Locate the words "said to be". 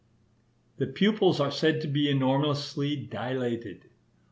1.51-2.09